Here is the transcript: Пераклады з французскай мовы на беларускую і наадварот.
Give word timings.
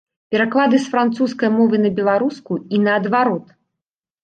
Пераклады 0.35 0.79
з 0.85 0.89
французскай 0.93 1.49
мовы 1.59 1.75
на 1.85 1.93
беларускую 2.01 2.59
і 2.77 2.83
наадварот. 2.89 3.57